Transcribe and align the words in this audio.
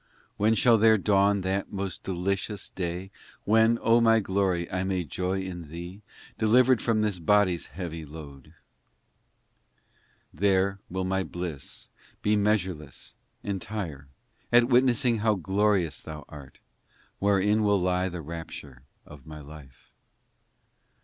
vi 0.01 0.07
When 0.37 0.55
shall 0.55 0.79
there 0.79 0.97
dawn 0.97 1.41
that 1.41 1.71
most 1.71 2.01
delicious 2.01 2.69
day 2.71 3.11
When, 3.43 3.77
O 3.83 4.01
my 4.01 4.19
Glory, 4.19 4.67
I 4.71 4.83
may 4.83 5.03
joy 5.03 5.41
in 5.41 5.69
Thee, 5.69 6.01
Delivered 6.39 6.81
from 6.81 7.03
this 7.03 7.19
body 7.19 7.53
s 7.53 7.67
heavy 7.67 8.03
load? 8.03 8.45
VII 8.45 8.53
There 10.33 10.79
will 10.89 11.03
my 11.05 11.21
bliss 11.23 11.89
be 12.23 12.35
measureless, 12.35 13.13
entire, 13.43 14.07
At 14.51 14.69
witnessing 14.69 15.19
how 15.19 15.35
glorious 15.35 16.01
Thou 16.01 16.25
art, 16.27 16.57
Wherein 17.19 17.61
will 17.61 17.79
lie 17.79 18.09
the 18.09 18.21
rapture 18.21 18.81
of 19.05 19.27
my 19.27 19.39
life. 19.39 19.91